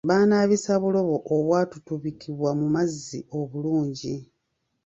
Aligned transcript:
Baanaabisa 0.09 0.71
bulobo 0.81 1.15
obwatututubikibwa 1.35 2.49
mu 2.59 2.67
mazzi 2.75 3.19
obulungi. 3.39 4.13